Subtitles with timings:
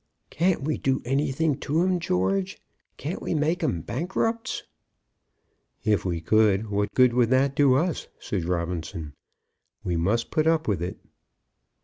[0.31, 2.59] "Can't we do anything to 'em, George?
[2.97, 4.63] Can't we make 'em bankrupts?"
[5.83, 9.13] "If we could, what good would that do us?" said Robinson.
[9.83, 10.97] "We must put up with it."